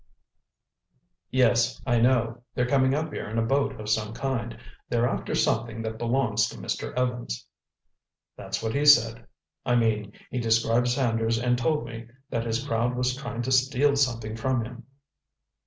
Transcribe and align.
"Yes, 1.29 1.79
I 1.85 1.99
know—they're 1.99 2.65
coming 2.65 2.95
up 2.95 3.13
here 3.13 3.29
in 3.29 3.37
a 3.37 3.43
boat 3.45 3.79
of 3.79 3.87
some 3.87 4.15
kind. 4.15 4.57
They're 4.89 5.07
after 5.07 5.35
something 5.35 5.83
that 5.83 5.99
belongs 5.99 6.49
to 6.49 6.57
Mr. 6.57 6.91
Evans." 6.97 7.45
"That's 8.35 8.63
what 8.63 8.73
he 8.73 8.83
said. 8.83 9.27
I 9.63 9.75
mean, 9.75 10.13
he 10.31 10.39
described 10.39 10.87
Sanders 10.87 11.37
and 11.37 11.55
told 11.55 11.85
me 11.85 12.07
that 12.31 12.47
his 12.47 12.65
crowd 12.65 12.95
was 12.95 13.15
trying 13.15 13.43
to 13.43 13.51
steal 13.51 13.95
something 13.95 14.35
from 14.35 14.65
him." 14.65 14.85